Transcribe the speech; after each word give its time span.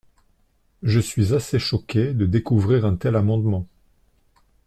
Je 0.81 0.99
suis 0.99 1.35
assez 1.35 1.59
choquée 1.59 2.15
de 2.15 2.25
découvrir 2.25 2.85
un 2.85 2.95
tel 2.95 3.15
amendement. 3.15 3.67